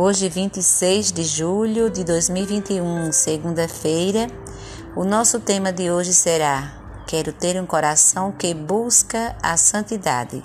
Hoje, 0.00 0.28
26 0.28 1.10
de 1.10 1.24
julho 1.24 1.90
de 1.90 2.04
2021, 2.04 3.10
segunda-feira, 3.10 4.28
o 4.94 5.02
nosso 5.02 5.40
tema 5.40 5.72
de 5.72 5.90
hoje 5.90 6.14
será: 6.14 6.72
Quero 7.04 7.32
ter 7.32 7.60
um 7.60 7.66
coração 7.66 8.30
que 8.30 8.54
busca 8.54 9.34
a 9.42 9.56
santidade. 9.56 10.40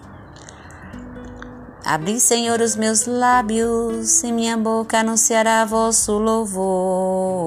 Abri, 1.85 2.19
Senhor, 2.19 2.59
os 2.61 2.75
meus 2.75 3.05
lábios, 3.05 4.23
e 4.23 4.31
minha 4.31 4.57
boca 4.57 5.01
anunciará 5.01 5.63
vosso 5.65 6.13
louvor. 6.17 7.45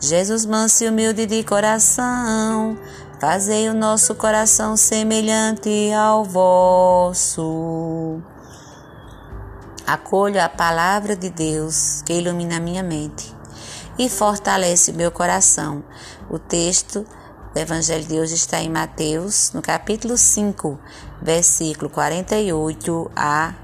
Jesus, 0.00 0.44
manso 0.44 0.82
e 0.82 0.88
humilde 0.88 1.26
de 1.26 1.44
coração, 1.44 2.76
fazei 3.20 3.68
o 3.68 3.74
nosso 3.74 4.16
coração 4.16 4.76
semelhante 4.76 5.92
ao 5.92 6.24
vosso. 6.24 8.20
Acolho 9.86 10.40
a 10.42 10.48
palavra 10.48 11.16
de 11.16 11.28
Deus 11.28 12.02
que 12.02 12.12
ilumina 12.12 12.60
minha 12.60 12.82
mente 12.82 13.34
e 13.98 14.08
fortalece 14.08 14.92
meu 14.92 15.10
coração. 15.10 15.84
O 16.30 16.38
texto 16.38 17.04
do 17.52 17.58
Evangelho 17.58 18.04
de 18.04 18.18
hoje 18.18 18.34
está 18.34 18.60
em 18.60 18.70
Mateus, 18.70 19.52
no 19.52 19.60
capítulo 19.60 20.16
5, 20.16 20.78
versículo 21.20 21.90
48 21.90 23.10
a, 23.14 23.54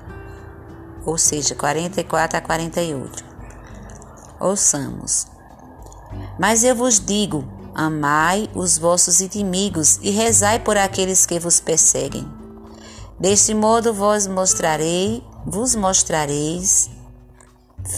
ou 1.06 1.16
seja, 1.16 1.54
44 1.54 2.36
a 2.36 2.40
48. 2.40 3.24
Ouçamos. 4.40 5.26
Mas 6.38 6.64
eu 6.64 6.74
vos 6.74 7.00
digo: 7.00 7.44
amai 7.74 8.50
os 8.54 8.76
vossos 8.76 9.20
inimigos 9.20 9.98
e 10.02 10.10
rezai 10.10 10.58
por 10.58 10.76
aqueles 10.76 11.24
que 11.24 11.38
vos 11.38 11.60
perseguem. 11.60 12.28
Deste 13.18 13.54
modo 13.54 13.92
vos 13.92 14.26
mostrarei 14.26 15.24
vos 15.46 15.74
mostrareis 15.74 16.90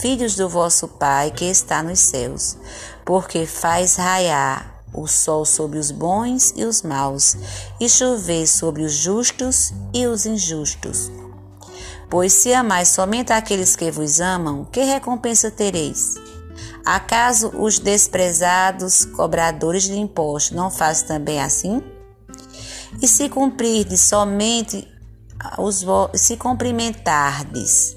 filhos 0.01 0.35
do 0.35 0.47
vosso 0.47 0.87
Pai 0.87 1.31
que 1.31 1.45
está 1.45 1.83
nos 1.83 1.99
céus, 1.99 2.57
porque 3.05 3.45
faz 3.45 3.95
raiar 3.95 4.83
o 4.93 5.07
sol 5.07 5.45
sobre 5.45 5.79
os 5.79 5.91
bons 5.91 6.53
e 6.55 6.63
os 6.63 6.81
maus, 6.81 7.35
e 7.79 7.89
chover 7.89 8.47
sobre 8.47 8.83
os 8.83 8.93
justos 8.93 9.73
e 9.93 10.05
os 10.05 10.25
injustos. 10.25 11.11
Pois 12.09 12.33
se 12.33 12.53
amais 12.53 12.89
somente 12.89 13.31
aqueles 13.31 13.75
que 13.75 13.89
vos 13.89 14.19
amam, 14.19 14.65
que 14.65 14.83
recompensa 14.83 15.49
tereis? 15.49 16.15
Acaso 16.85 17.51
os 17.57 17.79
desprezados 17.79 19.05
cobradores 19.05 19.83
de 19.83 19.97
impostos 19.97 20.55
não 20.55 20.69
fazem 20.69 21.07
também 21.07 21.39
assim? 21.39 21.81
E 23.01 23.07
se 23.07 23.29
cumprirdes 23.29 24.01
somente 24.01 24.90
os, 25.57 25.85
se 26.13 26.37
cumprimentardes 26.37 27.95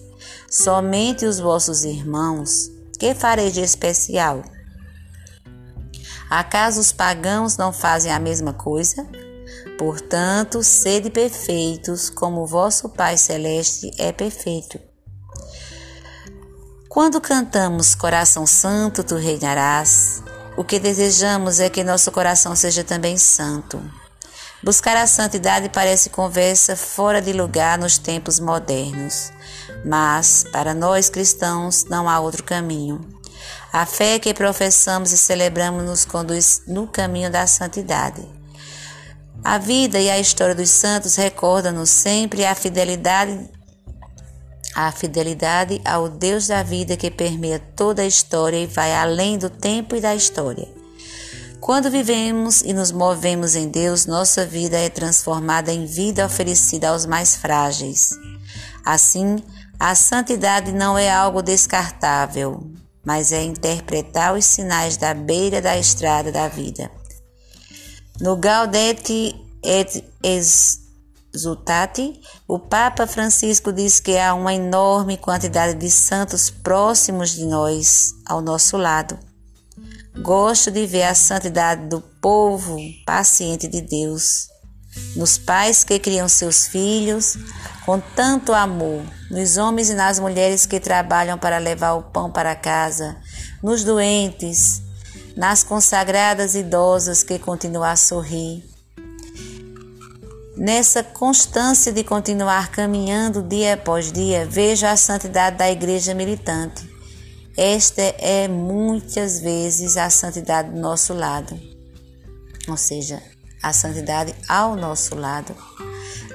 somente 0.51 1.27
os 1.27 1.39
vossos 1.39 1.85
irmãos, 1.85 2.71
que 2.99 3.15
farei 3.15 3.51
de 3.51 3.61
especial? 3.61 4.43
Acaso 6.31 6.81
os 6.81 6.93
pagãos 6.93 7.57
não 7.57 7.73
fazem 7.73 8.13
a 8.13 8.19
mesma 8.19 8.53
coisa? 8.53 9.07
Portanto, 9.79 10.63
sede 10.63 11.11
perfeitos, 11.11 12.09
como 12.09 12.47
vosso 12.47 12.89
Pai 12.89 13.17
Celeste 13.17 13.91
é 13.99 14.13
perfeito. 14.13 14.79
Quando 16.89 17.21
cantamos 17.21 17.95
Coração 17.95 18.47
Santo, 18.47 19.03
tu 19.03 19.17
reinarás, 19.17 20.23
o 20.57 20.63
que 20.63 20.79
desejamos 20.79 21.59
é 21.59 21.69
que 21.69 21.83
nosso 21.83 22.13
coração 22.13 22.55
seja 22.55 22.85
também 22.85 23.17
santo. 23.17 23.83
Buscar 24.65 24.97
a 24.97 25.07
santidade 25.07 25.69
parece 25.69 26.09
conversa 26.09 26.75
fora 26.75 27.21
de 27.21 27.35
lugar 27.35 27.77
nos 27.77 27.99
tempos 27.99 28.41
modernos, 28.41 29.31
mas 29.85 30.47
para 30.51 30.73
nós 30.73 31.11
cristãos 31.11 31.85
não 31.85 32.09
há 32.09 32.19
outro 32.19 32.43
caminho. 32.43 32.99
A 33.71 33.85
fé 33.85 34.19
que 34.19 34.33
professamos 34.33 35.13
e 35.13 35.19
celebramos 35.19 35.85
nos 35.85 36.07
conduz 36.07 36.63
no 36.67 36.87
caminho 36.87 37.31
da 37.31 37.47
santidade. 37.47 38.27
A 39.45 39.59
vida 39.59 40.01
e 40.01 40.09
a 40.09 40.19
história 40.19 40.55
dos 40.55 40.71
santos 40.71 41.15
recordam-nos 41.17 41.91
sempre 41.91 42.47
a 42.47 42.55
fidelidade 42.55 43.51
a 44.75 44.91
fidelidade 44.91 45.81
ao 45.85 46.09
Deus 46.09 46.47
da 46.49 46.63
vida 46.63 46.97
que 46.97 47.11
permeia 47.11 47.61
toda 47.77 48.01
a 48.01 48.07
história 48.07 48.57
e 48.57 48.67
vai 48.67 48.95
além 48.95 49.37
do 49.37 49.51
tempo 49.51 49.95
e 49.95 50.01
da 50.01 50.15
história. 50.15 50.84
Quando 51.65 51.91
vivemos 51.91 52.61
e 52.61 52.75
nos 52.75 52.93
movemos 52.93 53.57
em 53.57 53.71
Deus, 53.71 54.05
nossa 54.05 54.45
vida 54.45 54.77
é 54.77 54.91
transformada 54.91 55.73
em 55.73 55.87
vida 55.87 56.27
oferecida 56.27 56.91
aos 56.91 57.07
mais 57.07 57.37
frágeis. 57.37 58.11
Assim, 58.85 59.43
a 59.81 59.95
santidade 59.95 60.73
não 60.73 60.99
é 60.99 61.11
algo 61.11 61.41
descartável, 61.41 62.71
mas 63.03 63.33
é 63.33 63.43
interpretar 63.43 64.35
os 64.35 64.45
sinais 64.45 64.99
da 64.99 65.15
beira 65.15 65.63
da 65.63 65.79
estrada 65.79 66.31
da 66.31 66.49
vida. 66.49 66.91
No 68.21 68.37
Gaudete 68.37 69.35
et 69.65 70.05
Exultate, 71.33 72.21
o 72.47 72.59
Papa 72.59 73.07
Francisco 73.07 73.73
diz 73.73 74.01
que 74.01 74.19
há 74.19 74.35
uma 74.35 74.53
enorme 74.53 75.17
quantidade 75.17 75.79
de 75.79 75.91
santos 75.91 76.51
próximos 76.51 77.31
de 77.31 77.47
nós, 77.47 78.13
ao 78.27 78.43
nosso 78.43 78.77
lado. 78.77 79.19
Gosto 80.21 80.71
de 80.71 80.87
ver 80.87 81.03
a 81.03 81.15
santidade 81.15 81.89
do 81.89 82.01
povo 82.01 82.79
paciente 83.05 83.67
de 83.67 83.81
Deus, 83.81 84.47
nos 85.17 85.37
pais 85.37 85.83
que 85.83 85.99
criam 85.99 86.29
seus 86.29 86.69
filhos 86.69 87.37
com 87.85 87.99
tanto 87.99 88.53
amor, 88.53 89.03
nos 89.29 89.57
homens 89.57 89.91
e 89.91 89.95
nas 89.95 90.21
mulheres 90.21 90.67
que 90.67 90.79
trabalham 90.79 91.37
para 91.37 91.59
levar 91.59 91.95
o 91.95 92.03
pão 92.05 92.31
para 92.31 92.55
casa, 92.55 93.17
nos 93.61 93.83
doentes, 93.83 94.81
nas 95.37 95.65
consagradas 95.65 96.55
idosas 96.55 97.25
que 97.25 97.37
continuam 97.37 97.83
a 97.83 97.97
sorrir. 97.97 98.65
Nessa 100.57 101.03
constância 101.03 101.93
de 101.93 102.05
continuar 102.05 102.71
caminhando 102.71 103.43
dia 103.43 103.75
após 103.75 104.13
dia, 104.13 104.47
vejo 104.47 104.87
a 104.87 104.97
santidade 104.97 105.57
da 105.57 105.69
igreja 105.69 106.15
militante 106.15 106.94
esta 107.57 108.03
é 108.03 108.49
muitas 108.49 109.39
vezes 109.39 109.97
a 109.97 110.11
santidade 110.11 110.71
do 110.71 110.81
nosso 110.81 111.15
lado, 111.15 111.59
ou 112.69 112.77
seja, 112.77 113.23
a 113.63 113.73
santidade 113.73 114.35
ao 114.49 114.75
nosso 114.75 115.15
lado, 115.15 115.55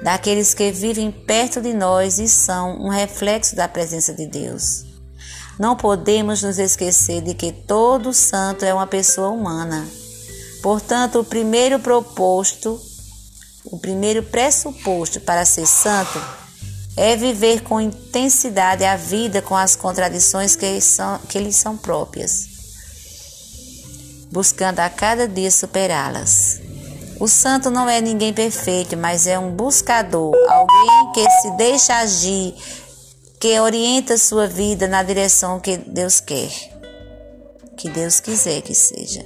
daqueles 0.02 0.54
que 0.54 0.72
vivem 0.72 1.10
perto 1.10 1.60
de 1.60 1.74
nós 1.74 2.18
e 2.18 2.26
são 2.26 2.80
um 2.80 2.88
reflexo 2.88 3.54
da 3.54 3.68
presença 3.68 4.14
de 4.14 4.26
Deus. 4.26 4.86
Não 5.58 5.76
podemos 5.76 6.42
nos 6.42 6.58
esquecer 6.58 7.20
de 7.20 7.34
que 7.34 7.52
todo 7.52 8.14
santo 8.14 8.64
é 8.64 8.72
uma 8.72 8.86
pessoa 8.86 9.28
humana. 9.28 9.86
Portanto, 10.62 11.20
o 11.20 11.24
primeiro 11.24 11.78
proposto, 11.78 12.80
o 13.66 13.78
primeiro 13.78 14.22
pressuposto 14.22 15.20
para 15.20 15.44
ser 15.44 15.66
santo 15.66 16.39
é 17.00 17.16
viver 17.16 17.62
com 17.62 17.80
intensidade 17.80 18.84
a 18.84 18.94
vida 18.94 19.40
com 19.40 19.56
as 19.56 19.74
contradições 19.74 20.54
que, 20.54 20.78
são, 20.82 21.18
que 21.20 21.38
lhes 21.38 21.56
são 21.56 21.74
próprias, 21.74 22.46
buscando 24.30 24.80
a 24.80 24.90
cada 24.90 25.26
dia 25.26 25.50
superá-las. 25.50 26.60
O 27.18 27.26
santo 27.26 27.70
não 27.70 27.88
é 27.88 28.02
ninguém 28.02 28.34
perfeito, 28.34 28.98
mas 28.98 29.26
é 29.26 29.38
um 29.38 29.50
buscador, 29.50 30.34
alguém 30.50 31.12
que 31.14 31.30
se 31.40 31.50
deixa 31.56 31.96
agir, 31.96 32.54
que 33.40 33.58
orienta 33.58 34.18
sua 34.18 34.46
vida 34.46 34.86
na 34.86 35.02
direção 35.02 35.58
que 35.58 35.78
Deus 35.78 36.20
quer, 36.20 36.50
que 37.78 37.88
Deus 37.88 38.20
quiser 38.20 38.60
que 38.60 38.74
seja. 38.74 39.24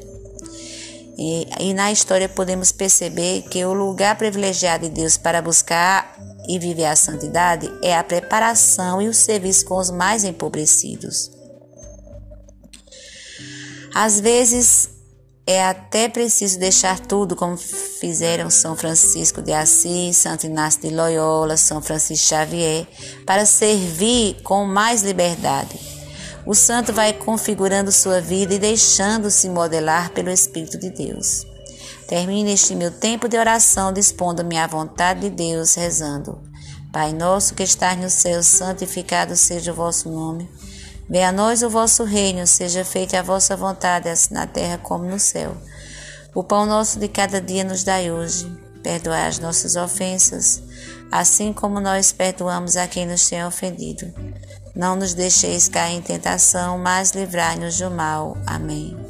E, 1.18 1.48
e 1.58 1.74
na 1.74 1.90
história 1.90 2.28
podemos 2.28 2.70
perceber 2.70 3.42
que 3.42 3.64
o 3.64 3.72
lugar 3.72 4.16
privilegiado 4.16 4.88
de 4.88 4.94
Deus 4.94 5.16
para 5.16 5.42
buscar 5.42 6.33
e 6.48 6.58
viver 6.58 6.86
a 6.86 6.96
santidade 6.96 7.70
é 7.82 7.96
a 7.96 8.04
preparação 8.04 9.00
e 9.00 9.08
o 9.08 9.14
serviço 9.14 9.64
com 9.66 9.78
os 9.78 9.90
mais 9.90 10.24
empobrecidos. 10.24 11.30
Às 13.94 14.18
vezes 14.20 14.90
é 15.46 15.62
até 15.62 16.08
preciso 16.08 16.58
deixar 16.58 16.98
tudo, 16.98 17.36
como 17.36 17.56
fizeram 17.56 18.48
São 18.48 18.74
Francisco 18.74 19.42
de 19.42 19.52
Assis, 19.52 20.16
Santo 20.16 20.46
Inácio 20.46 20.80
de 20.80 20.90
Loyola, 20.90 21.56
São 21.56 21.82
Francisco 21.82 22.28
Xavier, 22.28 22.86
para 23.26 23.44
servir 23.44 24.42
com 24.42 24.64
mais 24.64 25.02
liberdade. 25.02 25.78
O 26.46 26.54
santo 26.54 26.92
vai 26.92 27.12
configurando 27.12 27.92
sua 27.92 28.20
vida 28.20 28.54
e 28.54 28.58
deixando-se 28.58 29.48
modelar 29.48 30.10
pelo 30.10 30.30
Espírito 30.30 30.78
de 30.78 30.90
Deus. 30.90 31.46
Termine 32.14 32.52
este 32.52 32.76
meu 32.76 32.92
tempo 32.92 33.28
de 33.28 33.36
oração 33.36 33.92
dispondo-me 33.92 34.56
à 34.56 34.68
vontade 34.68 35.22
de 35.22 35.30
Deus, 35.30 35.74
rezando. 35.74 36.40
Pai 36.92 37.12
nosso 37.12 37.56
que 37.56 37.64
estás 37.64 37.98
no 37.98 38.08
céu, 38.08 38.40
santificado 38.40 39.34
seja 39.34 39.72
o 39.72 39.74
vosso 39.74 40.08
nome. 40.08 40.48
Venha 41.10 41.30
a 41.30 41.32
nós 41.32 41.64
o 41.64 41.68
vosso 41.68 42.04
reino, 42.04 42.46
seja 42.46 42.84
feita 42.84 43.18
a 43.18 43.22
vossa 43.22 43.56
vontade, 43.56 44.08
assim 44.08 44.32
na 44.32 44.46
terra 44.46 44.78
como 44.78 45.02
no 45.02 45.18
céu. 45.18 45.56
O 46.32 46.44
pão 46.44 46.64
nosso 46.66 47.00
de 47.00 47.08
cada 47.08 47.40
dia 47.40 47.64
nos 47.64 47.82
dai 47.82 48.12
hoje. 48.12 48.46
Perdoai 48.80 49.26
as 49.26 49.40
nossas 49.40 49.74
ofensas, 49.74 50.62
assim 51.10 51.52
como 51.52 51.80
nós 51.80 52.12
perdoamos 52.12 52.76
a 52.76 52.86
quem 52.86 53.06
nos 53.06 53.28
tem 53.28 53.44
ofendido 53.44 54.06
Não 54.72 54.94
nos 54.94 55.14
deixeis 55.14 55.68
cair 55.68 55.96
em 55.96 56.00
tentação, 56.00 56.78
mas 56.78 57.10
livrai-nos 57.10 57.76
do 57.76 57.90
mal. 57.90 58.36
Amém. 58.46 59.03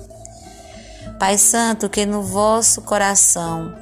Pai 1.19 1.39
Santo, 1.39 1.89
que 1.89 2.05
no 2.05 2.23
vosso 2.23 2.83
coração, 2.83 3.75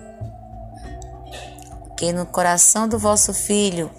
que 1.96 2.12
no 2.12 2.26
coração 2.26 2.87
do 2.87 2.99
vosso 2.99 3.32
Filho, 3.32 3.90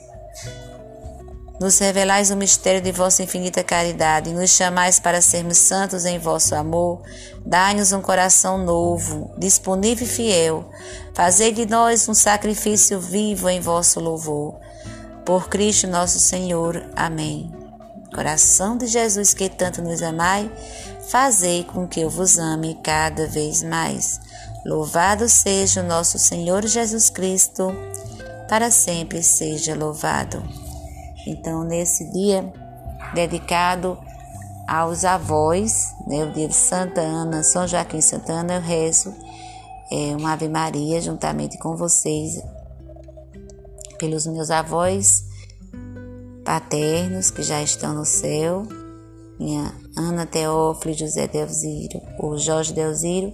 nos 1.59 1.79
revelais 1.79 2.29
o 2.29 2.35
mistério 2.35 2.81
de 2.81 2.91
vossa 2.91 3.23
infinita 3.23 3.63
caridade 3.63 4.29
e 4.29 4.33
nos 4.33 4.49
chamais 4.49 4.99
para 4.99 5.21
sermos 5.21 5.57
santos 5.57 6.03
em 6.03 6.19
vosso 6.19 6.53
amor. 6.55 7.01
Dai-nos 7.45 7.91
um 7.91 8.01
coração 8.01 8.57
novo, 8.57 9.33
disponível 9.37 10.05
e 10.05 10.09
fiel. 10.09 10.69
Fazei 11.13 11.51
de 11.51 11.65
nós 11.65 12.07
um 12.09 12.13
sacrifício 12.13 12.99
vivo 12.99 13.49
em 13.49 13.61
vosso 13.61 13.99
louvor. 13.99 14.59
Por 15.25 15.47
Cristo 15.47 15.87
nosso 15.87 16.19
Senhor. 16.19 16.83
Amém. 16.95 17.49
Coração 18.13 18.77
de 18.77 18.85
Jesus 18.85 19.33
que 19.33 19.49
tanto 19.49 19.81
nos 19.81 20.03
amai, 20.03 20.51
fazei 21.09 21.63
com 21.63 21.87
que 21.87 22.01
eu 22.01 22.09
vos 22.09 22.37
ame 22.37 22.75
cada 22.83 23.27
vez 23.27 23.63
mais. 23.63 24.19
Louvado 24.65 25.27
seja 25.27 25.81
o 25.81 25.87
nosso 25.87 26.17
Senhor 26.17 26.65
Jesus 26.65 27.09
Cristo, 27.09 27.73
para 28.47 28.71
sempre 28.71 29.21
seja 29.21 29.75
louvado. 29.75 30.43
Então, 31.27 31.63
nesse 31.63 32.09
dia 32.11 32.51
dedicado 33.13 33.97
aos 34.67 35.03
avós, 35.05 35.93
né, 36.07 36.23
o 36.23 36.31
dia 36.31 36.47
de 36.47 36.55
Santa 36.55 37.01
Ana, 37.01 37.43
São 37.43 37.67
Joaquim 37.67 38.01
Santa 38.01 38.33
Ana, 38.33 38.55
eu 38.55 38.61
rezo 38.61 39.13
é, 39.91 40.15
uma 40.15 40.33
Ave 40.33 40.47
Maria 40.47 41.01
juntamente 41.01 41.57
com 41.57 41.75
vocês, 41.75 42.41
pelos 43.99 44.25
meus 44.25 44.49
avós 44.49 45.25
paternos 46.43 47.31
que 47.31 47.41
já 47.41 47.61
estão 47.61 47.93
no 47.93 48.05
céu, 48.05 48.63
minha 49.39 49.82
Ana 49.97 50.25
Teófilo, 50.25 50.93
José 50.93 51.27
Delziro, 51.27 52.01
o 52.19 52.37
Jorge 52.37 52.73
Delziro, 52.73 53.33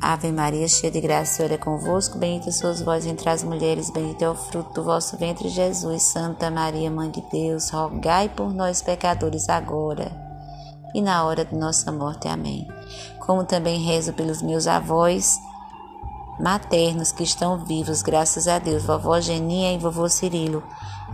Ave 0.00 0.32
Maria, 0.32 0.66
cheia 0.66 0.90
de 0.90 1.00
graça, 1.00 1.32
o 1.32 1.36
Senhor 1.36 1.52
é 1.52 1.58
convosco. 1.58 2.18
Bendita 2.18 2.50
sois 2.50 2.80
vós 2.80 3.04
entre 3.04 3.28
as 3.28 3.42
mulheres, 3.42 3.90
bendito 3.90 4.22
é 4.22 4.30
o 4.30 4.34
fruto 4.34 4.72
do 4.72 4.84
vosso 4.84 5.16
ventre, 5.18 5.48
Jesus. 5.48 6.02
Santa 6.04 6.50
Maria, 6.50 6.90
Mãe 6.90 7.10
de 7.10 7.22
Deus, 7.30 7.68
rogai 7.70 8.28
por 8.28 8.52
nós, 8.54 8.80
pecadores, 8.80 9.48
agora 9.48 10.10
e 10.94 11.00
na 11.00 11.24
hora 11.24 11.44
de 11.44 11.54
nossa 11.54 11.92
morte. 11.92 12.28
Amém. 12.28 12.66
Como 13.20 13.44
também 13.44 13.80
rezo 13.80 14.12
pelos 14.12 14.42
meus 14.42 14.66
avós 14.66 15.38
maternos 16.40 17.12
que 17.12 17.22
estão 17.22 17.58
vivos, 17.58 18.02
graças 18.02 18.48
a 18.48 18.58
Deus, 18.58 18.84
vovó 18.84 19.20
Geninha 19.20 19.74
e 19.74 19.78
vovô 19.78 20.08
Cirilo. 20.08 20.62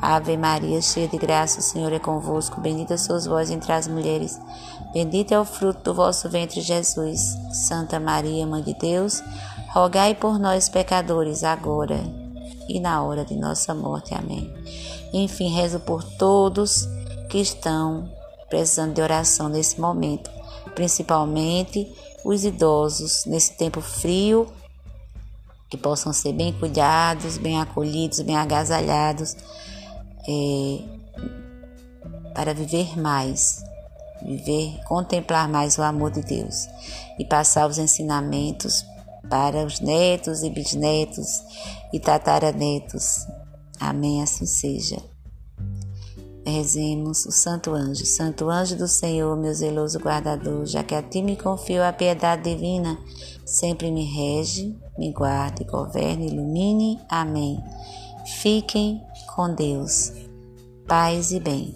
Ave 0.01 0.37
Maria, 0.37 0.81
cheia 0.81 1.09
de 1.09 1.17
graça, 1.17 1.59
o 1.59 1.63
Senhor 1.63 1.93
é 1.93 1.99
convosco. 1.99 2.61
Bendita 2.61 2.97
sois 2.97 3.27
vós 3.27 3.51
entre 3.51 3.73
as 3.73 3.89
mulheres. 3.89 4.39
Bendito 4.93 5.33
é 5.33 5.41
o 5.41 5.45
fruto 5.45 5.83
do 5.83 5.95
vosso 5.95 6.29
ventre, 6.29 6.61
Jesus. 6.61 7.37
Santa 7.53 7.99
Maria, 7.99 8.47
Mãe 8.47 8.63
de 8.63 8.75
Deus, 8.75 9.23
rogai 9.73 10.15
por 10.15 10.39
nós, 10.39 10.69
pecadores, 10.69 11.43
agora 11.43 11.99
e 12.69 12.79
na 12.79 13.03
hora 13.03 13.25
de 13.25 13.35
nossa 13.35 13.75
morte. 13.75 14.15
Amém. 14.15 14.53
Enfim, 15.13 15.49
rezo 15.49 15.81
por 15.81 16.05
todos 16.05 16.87
que 17.29 17.39
estão 17.39 18.09
precisando 18.49 18.95
de 18.95 19.01
oração 19.01 19.49
nesse 19.49 19.81
momento, 19.81 20.31
principalmente 20.75 21.91
os 22.25 22.45
idosos 22.45 23.25
nesse 23.25 23.57
tempo 23.57 23.81
frio 23.81 24.47
que 25.69 25.77
possam 25.77 26.13
ser 26.13 26.33
bem 26.33 26.53
cuidados, 26.53 27.39
bem 27.39 27.61
acolhidos, 27.61 28.21
bem 28.21 28.37
agasalhados, 28.37 29.37
é, 30.29 30.79
para 32.35 32.55
viver 32.55 32.99
mais, 32.99 33.63
viver, 34.23 34.81
contemplar 34.85 35.49
mais 35.49 35.79
o 35.79 35.83
amor 35.83 36.11
de 36.11 36.23
Deus 36.23 36.67
e 37.19 37.25
passar 37.25 37.69
os 37.69 37.79
ensinamentos 37.79 38.85
para 39.29 39.65
os 39.65 39.81
netos 39.81 40.43
e 40.43 40.51
bisnetos 40.51 41.43
e 41.93 41.99
tataranetos. 41.99 43.27
Amém, 43.81 44.23
assim 44.23 44.47
seja. 44.47 45.16
Rezemos 46.47 47.27
o 47.27 47.33
Santo 47.33 47.73
Anjo. 47.73 48.07
Santo 48.07 48.49
Anjo 48.49 48.77
do 48.77 48.87
Senhor, 48.87 49.37
meu 49.37 49.53
zeloso 49.53 49.99
guardador, 49.99 50.65
já 50.65 50.85
que 50.85 50.95
a 50.95 51.03
ti 51.03 51.21
me 51.21 51.37
confio 51.37 51.83
a 51.83 51.93
piedade 51.93 52.45
divina, 52.45 52.97
sempre 53.45 53.91
me 53.91 54.05
rege, 54.05 54.79
me 54.97 55.13
guarde, 55.13 55.65
governe, 55.65 56.29
ilumine. 56.29 57.01
Amém. 57.09 57.61
Fiquem 58.41 59.03
com 59.35 59.53
Deus. 59.53 60.13
Paz 60.87 61.33
e 61.33 61.41
bem. 61.41 61.75